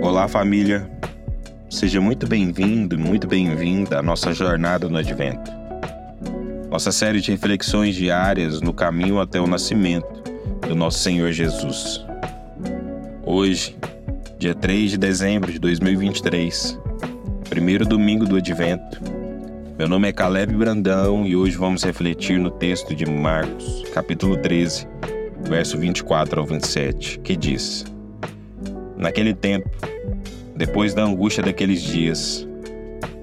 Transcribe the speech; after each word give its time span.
Olá, 0.00 0.28
família. 0.28 0.88
Seja 1.68 2.00
muito 2.00 2.26
bem-vindo, 2.26 2.98
muito 2.98 3.26
bem-vinda 3.26 3.98
à 3.98 4.02
nossa 4.02 4.32
jornada 4.32 4.88
no 4.88 4.96
Advento. 4.96 5.52
Nossa 6.70 6.90
série 6.90 7.20
de 7.20 7.30
reflexões 7.30 7.94
diárias 7.94 8.62
no 8.62 8.72
caminho 8.72 9.20
até 9.20 9.38
o 9.38 9.46
nascimento 9.46 10.22
do 10.66 10.74
nosso 10.74 11.00
Senhor 11.00 11.30
Jesus. 11.30 12.04
Hoje, 13.22 13.76
dia 14.38 14.54
3 14.54 14.92
de 14.92 14.98
dezembro 14.98 15.52
de 15.52 15.58
2023, 15.58 16.78
primeiro 17.48 17.84
domingo 17.84 18.24
do 18.24 18.36
Advento. 18.36 19.00
Meu 19.78 19.88
nome 19.88 20.08
é 20.08 20.12
Caleb 20.12 20.54
Brandão 20.54 21.26
e 21.26 21.36
hoje 21.36 21.56
vamos 21.56 21.82
refletir 21.82 22.38
no 22.38 22.50
texto 22.50 22.94
de 22.94 23.04
Marcos, 23.06 23.84
capítulo 23.92 24.36
13, 24.36 24.86
verso 25.42 25.76
24 25.78 26.40
ao 26.40 26.46
27, 26.46 27.18
que 27.20 27.36
diz: 27.36 27.84
Naquele 28.96 29.34
tempo, 29.34 29.68
depois 30.56 30.94
da 30.94 31.04
angústia 31.04 31.42
daqueles 31.42 31.82
dias, 31.82 32.48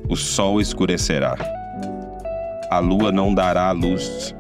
o 0.08 0.16
sol 0.16 0.62
escurecerá. 0.62 1.35
A 2.70 2.80
lua 2.80 3.12
não 3.12 3.34
dará 3.34 3.72
luz, 3.72 4.35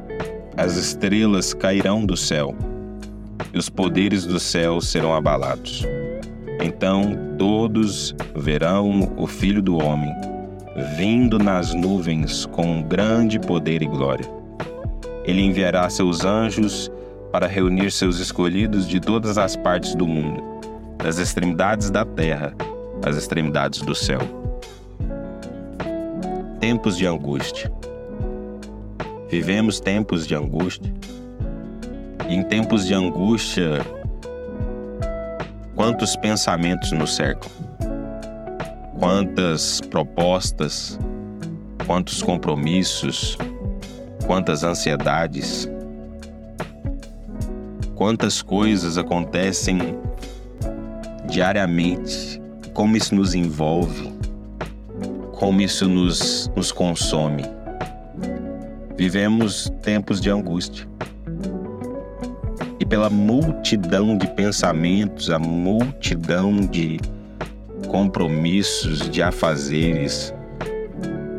as 0.55 0.75
estrelas 0.75 1.53
cairão 1.53 2.05
do 2.05 2.15
céu, 2.15 2.55
e 3.53 3.57
os 3.57 3.69
poderes 3.69 4.25
do 4.25 4.39
céu 4.39 4.79
serão 4.79 5.13
abalados. 5.13 5.85
Então 6.61 7.17
todos 7.37 8.15
verão 8.35 9.13
o 9.17 9.25
Filho 9.25 9.61
do 9.61 9.77
Homem 9.77 10.13
vindo 10.95 11.37
nas 11.37 11.73
nuvens 11.73 12.45
com 12.45 12.81
grande 12.81 13.39
poder 13.39 13.81
e 13.81 13.85
glória. 13.85 14.25
Ele 15.25 15.41
enviará 15.41 15.89
seus 15.89 16.23
anjos 16.23 16.91
para 17.31 17.47
reunir 17.47 17.91
seus 17.91 18.19
escolhidos 18.19 18.87
de 18.87 18.99
todas 18.99 19.37
as 19.37 19.55
partes 19.55 19.95
do 19.95 20.07
mundo, 20.07 20.41
das 20.97 21.17
extremidades 21.17 21.89
da 21.89 22.05
terra 22.05 22.53
as 23.03 23.17
extremidades 23.17 23.81
do 23.81 23.95
céu. 23.95 24.19
Tempos 26.59 26.97
de 26.97 27.07
angústia. 27.07 27.71
Vivemos 29.27 29.79
tempos 29.79 30.27
de 30.27 30.35
angústia. 30.35 30.93
E 32.29 32.35
em 32.35 32.43
tempos 32.43 32.85
de 32.85 32.93
angústia, 32.93 33.79
quantos 35.81 36.15
pensamentos 36.15 36.91
nos 36.91 37.15
cercam? 37.15 37.49
Quantas 38.99 39.81
propostas, 39.81 40.99
quantos 41.87 42.21
compromissos, 42.21 43.35
quantas 44.27 44.63
ansiedades, 44.63 45.67
quantas 47.95 48.43
coisas 48.43 48.95
acontecem 48.95 49.79
diariamente 51.27 52.39
como 52.75 52.95
isso 52.95 53.15
nos 53.15 53.33
envolve, 53.33 54.13
como 55.31 55.61
isso 55.61 55.89
nos, 55.89 56.51
nos 56.55 56.71
consome. 56.71 57.43
Vivemos 58.95 59.73
tempos 59.81 60.21
de 60.21 60.29
angústia. 60.29 60.87
Pela 62.91 63.09
multidão 63.09 64.17
de 64.17 64.27
pensamentos, 64.27 65.29
a 65.29 65.39
multidão 65.39 66.59
de 66.59 66.99
compromissos, 67.87 69.09
de 69.09 69.23
afazeres, 69.23 70.33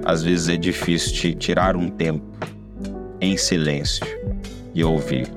às 0.02 0.22
vezes 0.22 0.48
é 0.48 0.56
difícil 0.56 1.12
te 1.12 1.34
tirar 1.34 1.76
um 1.76 1.90
tempo 1.90 2.24
em 3.20 3.36
silêncio 3.36 4.06
e 4.74 4.82
ouvir. 4.82 5.30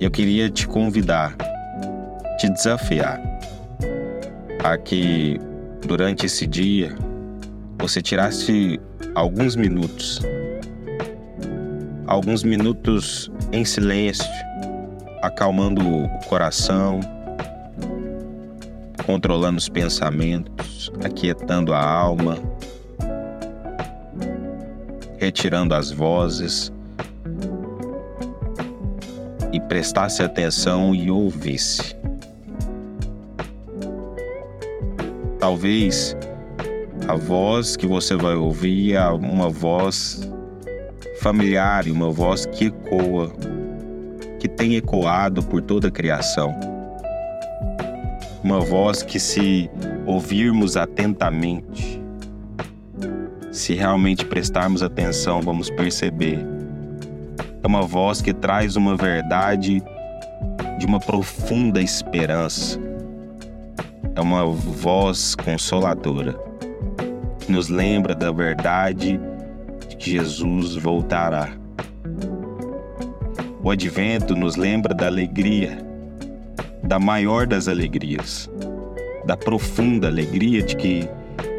Eu 0.00 0.10
queria 0.10 0.50
te 0.50 0.66
convidar, 0.66 1.36
te 2.36 2.50
desafiar 2.50 3.22
a 4.64 4.76
que 4.76 5.38
durante 5.86 6.26
esse 6.26 6.48
dia 6.48 6.96
você 7.78 8.02
tirasse 8.02 8.80
alguns 9.14 9.54
minutos, 9.54 10.20
alguns 12.10 12.42
minutos 12.42 13.30
em 13.52 13.64
silêncio, 13.64 14.26
acalmando 15.22 15.80
o 15.80 16.08
coração, 16.28 16.98
controlando 19.06 19.58
os 19.58 19.68
pensamentos, 19.68 20.90
aquietando 21.04 21.72
a 21.72 21.80
alma, 21.80 22.36
retirando 25.18 25.72
as 25.72 25.92
vozes 25.92 26.72
e 29.52 29.60
prestasse 29.60 30.20
atenção 30.20 30.92
e 30.92 31.12
ouvisse. 31.12 31.94
Talvez 35.38 36.16
a 37.06 37.14
voz 37.14 37.76
que 37.76 37.86
você 37.86 38.16
vai 38.16 38.34
ouvir 38.34 38.94
é 38.94 39.08
uma 39.10 39.48
voz 39.48 40.28
familiar 41.20 41.86
e 41.86 41.92
uma 41.92 42.10
voz 42.10 42.46
que 42.46 42.66
ecoa, 42.66 43.32
que 44.38 44.48
tem 44.48 44.76
ecoado 44.76 45.42
por 45.42 45.62
toda 45.62 45.88
a 45.88 45.90
criação. 45.90 46.54
Uma 48.42 48.60
voz 48.60 49.02
que, 49.02 49.20
se 49.20 49.70
ouvirmos 50.06 50.76
atentamente, 50.76 52.02
se 53.52 53.74
realmente 53.74 54.24
prestarmos 54.24 54.82
atenção, 54.82 55.40
vamos 55.40 55.70
perceber. 55.70 56.38
É 57.62 57.66
uma 57.66 57.82
voz 57.82 58.22
que 58.22 58.32
traz 58.32 58.76
uma 58.76 58.96
verdade 58.96 59.82
de 60.78 60.86
uma 60.86 60.98
profunda 60.98 61.80
esperança 61.82 62.80
é 64.20 64.20
uma 64.20 64.44
voz 64.44 65.34
consoladora 65.34 66.34
que 67.40 67.50
nos 67.50 67.68
lembra 67.68 68.14
da 68.14 68.30
verdade 68.30 69.20
Jesus 69.98 70.76
voltará. 70.76 71.50
O 73.62 73.70
advento 73.70 74.34
nos 74.34 74.56
lembra 74.56 74.94
da 74.94 75.06
alegria, 75.06 75.78
da 76.82 76.98
maior 76.98 77.46
das 77.46 77.68
alegrias, 77.68 78.50
da 79.26 79.36
profunda 79.36 80.08
alegria 80.08 80.62
de 80.62 80.76
que 80.76 81.08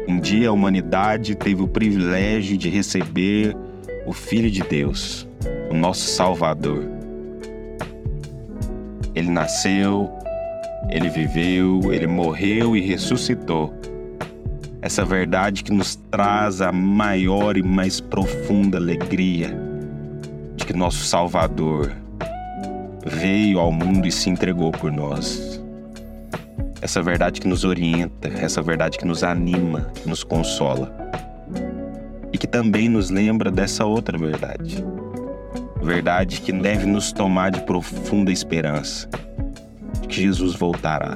um 0.08 0.18
dia 0.18 0.48
a 0.48 0.52
humanidade 0.52 1.34
teve 1.34 1.62
o 1.62 1.68
privilégio 1.68 2.56
de 2.56 2.68
receber 2.68 3.56
o 4.04 4.12
Filho 4.12 4.50
de 4.50 4.62
Deus, 4.62 5.28
o 5.70 5.74
nosso 5.74 6.08
Salvador. 6.08 6.84
Ele 9.14 9.30
nasceu, 9.30 10.10
ele 10.90 11.08
viveu, 11.08 11.92
ele 11.92 12.06
morreu 12.06 12.76
e 12.76 12.80
ressuscitou. 12.80 13.72
Essa 14.82 15.04
verdade 15.04 15.62
que 15.62 15.72
nos 15.72 15.94
traz 16.10 16.60
a 16.60 16.72
maior 16.72 17.56
e 17.56 17.62
mais 17.62 18.00
profunda 18.00 18.78
alegria 18.78 19.56
de 20.56 20.66
que 20.66 20.72
nosso 20.72 21.04
Salvador 21.04 21.92
veio 23.06 23.60
ao 23.60 23.70
mundo 23.70 24.08
e 24.08 24.12
se 24.12 24.28
entregou 24.28 24.72
por 24.72 24.90
nós. 24.90 25.62
Essa 26.80 27.00
verdade 27.00 27.40
que 27.40 27.46
nos 27.46 27.62
orienta, 27.62 28.26
essa 28.26 28.60
verdade 28.60 28.98
que 28.98 29.06
nos 29.06 29.22
anima, 29.22 29.92
que 29.94 30.08
nos 30.08 30.24
consola. 30.24 30.92
E 32.32 32.36
que 32.36 32.48
também 32.48 32.88
nos 32.88 33.08
lembra 33.08 33.52
dessa 33.52 33.84
outra 33.84 34.18
verdade. 34.18 34.84
Verdade 35.80 36.40
que 36.40 36.50
deve 36.50 36.86
nos 36.86 37.12
tomar 37.12 37.52
de 37.52 37.60
profunda 37.60 38.32
esperança 38.32 39.08
que 40.08 40.22
Jesus 40.22 40.56
voltará. 40.56 41.14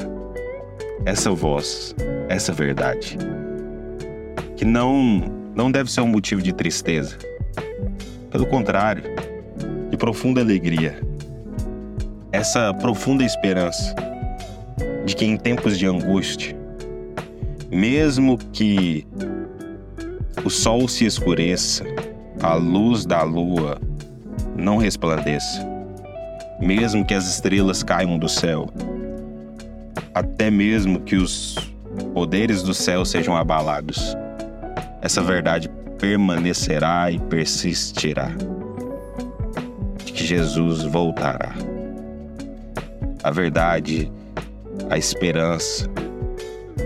Essa 1.04 1.30
voz, 1.32 1.94
essa 2.28 2.52
verdade, 2.52 3.18
que 4.56 4.64
não 4.64 5.22
não 5.54 5.70
deve 5.70 5.90
ser 5.90 6.02
um 6.02 6.06
motivo 6.06 6.42
de 6.42 6.52
tristeza. 6.52 7.16
Pelo 8.30 8.46
contrário, 8.46 9.04
de 9.90 9.96
profunda 9.96 10.40
alegria. 10.40 11.00
Essa 12.30 12.74
profunda 12.74 13.24
esperança 13.24 13.94
de 15.06 15.16
que 15.16 15.24
em 15.24 15.36
tempos 15.36 15.78
de 15.78 15.86
angústia, 15.86 16.54
mesmo 17.70 18.36
que 18.52 19.06
o 20.44 20.50
sol 20.50 20.86
se 20.86 21.06
escureça, 21.06 21.84
a 22.42 22.54
luz 22.54 23.06
da 23.06 23.22
lua 23.22 23.80
não 24.54 24.76
resplandeça, 24.76 25.66
mesmo 26.60 27.04
que 27.04 27.14
as 27.14 27.26
estrelas 27.28 27.82
caiam 27.82 28.18
do 28.18 28.28
céu, 28.28 28.68
até 30.12 30.50
mesmo 30.50 31.00
que 31.00 31.16
os 31.16 31.56
poderes 32.12 32.62
do 32.62 32.74
céu 32.74 33.04
sejam 33.04 33.34
abalados, 33.34 34.14
essa 35.02 35.22
verdade 35.22 35.68
permanecerá 35.98 37.10
e 37.10 37.18
persistirá 37.18 38.30
de 40.04 40.12
que 40.12 40.24
Jesus 40.24 40.82
voltará. 40.84 41.52
A 43.22 43.30
verdade, 43.30 44.10
a 44.88 44.96
esperança, 44.96 45.88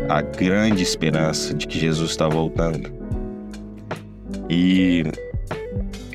a 0.09 0.23
grande 0.23 0.83
esperança 0.83 1.55
de 1.55 1.67
que 1.67 1.79
Jesus 1.79 2.11
está 2.11 2.29
voltando. 2.29 2.91
E 4.49 5.05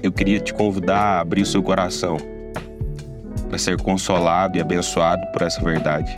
eu 0.01 0.11
queria 0.11 0.39
te 0.39 0.53
convidar 0.53 0.99
a 0.99 1.19
abrir 1.21 1.41
o 1.41 1.45
seu 1.45 1.63
coração 1.63 2.17
para 3.47 3.57
ser 3.57 3.79
consolado 3.81 4.57
e 4.57 4.61
abençoado 4.61 5.25
por 5.31 5.41
essa 5.41 5.63
verdade. 5.63 6.15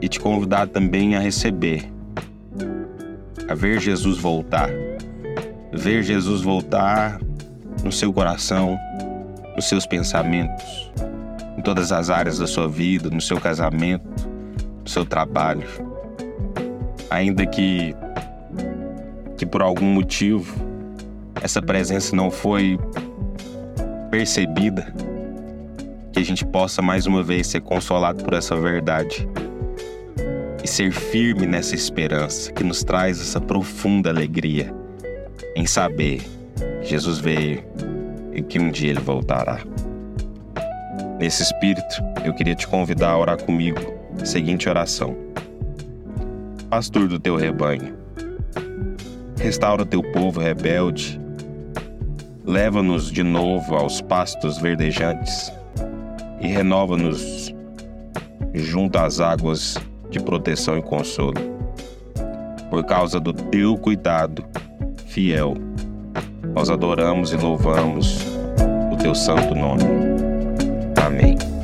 E 0.00 0.08
te 0.08 0.20
convidar 0.20 0.68
também 0.68 1.16
a 1.16 1.20
receber, 1.20 1.90
a 3.48 3.54
ver 3.54 3.80
Jesus 3.80 4.18
voltar. 4.18 4.70
Ver 5.72 6.02
Jesus 6.02 6.42
voltar 6.42 7.20
no 7.84 7.92
seu 7.92 8.12
coração, 8.12 8.78
nos 9.54 9.68
seus 9.68 9.86
pensamentos, 9.86 10.90
em 11.56 11.62
todas 11.62 11.92
as 11.92 12.10
áreas 12.10 12.38
da 12.38 12.46
sua 12.46 12.68
vida, 12.68 13.10
no 13.10 13.20
seu 13.20 13.40
casamento, 13.40 14.08
no 14.82 14.88
seu 14.88 15.04
trabalho. 15.04 15.66
Ainda 17.10 17.46
que 17.46 17.94
que 19.36 19.44
por 19.44 19.60
algum 19.60 19.84
motivo 19.84 20.56
essa 21.42 21.60
presença 21.60 22.16
não 22.16 22.30
foi 22.30 22.78
percebida, 24.10 24.94
que 26.10 26.18
a 26.18 26.24
gente 26.24 26.44
possa 26.46 26.80
mais 26.80 27.06
uma 27.06 27.22
vez 27.22 27.46
ser 27.48 27.60
consolado 27.60 28.24
por 28.24 28.32
essa 28.32 28.56
verdade 28.56 29.28
e 30.66 30.68
ser 30.68 30.90
firme 30.90 31.46
nessa 31.46 31.76
esperança 31.76 32.50
que 32.50 32.64
nos 32.64 32.82
traz 32.82 33.20
essa 33.20 33.40
profunda 33.40 34.10
alegria 34.10 34.74
em 35.54 35.64
saber 35.64 36.20
que 36.82 36.88
Jesus 36.88 37.20
veio 37.20 37.62
e 38.32 38.42
que 38.42 38.58
um 38.58 38.72
dia 38.72 38.90
ele 38.90 38.98
voltará. 38.98 39.60
Nesse 41.20 41.44
espírito, 41.44 42.02
eu 42.24 42.34
queria 42.34 42.56
te 42.56 42.66
convidar 42.66 43.10
a 43.10 43.16
orar 43.16 43.40
comigo. 43.40 43.78
A 44.20 44.24
seguinte 44.24 44.68
oração: 44.68 45.16
Pastor 46.68 47.06
do 47.06 47.20
teu 47.20 47.36
rebanho, 47.36 47.96
restaura 49.38 49.86
teu 49.86 50.02
povo 50.02 50.40
rebelde, 50.40 51.20
leva-nos 52.44 53.12
de 53.12 53.22
novo 53.22 53.76
aos 53.76 54.00
pastos 54.00 54.58
verdejantes 54.58 55.52
e 56.40 56.48
renova-nos 56.48 57.54
junto 58.52 58.98
às 58.98 59.20
águas 59.20 59.78
de 60.10 60.20
proteção 60.20 60.78
e 60.78 60.82
consolo. 60.82 61.34
Por 62.70 62.84
causa 62.84 63.20
do 63.20 63.32
teu 63.32 63.76
cuidado 63.76 64.44
fiel, 65.06 65.54
nós 66.54 66.70
adoramos 66.70 67.32
e 67.32 67.36
louvamos 67.36 68.18
o 68.92 68.96
teu 68.96 69.14
santo 69.14 69.54
nome. 69.54 69.84
Amém. 71.04 71.55